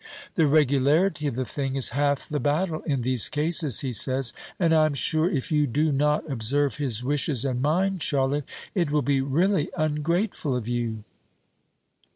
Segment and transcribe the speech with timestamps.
[0.33, 4.73] The regularity of the thing is half the battle in these cases, he says; and
[4.73, 9.03] I am sure if you do not observe his wishes and mine, Charlotte, it will
[9.03, 11.03] be really ungrateful of you."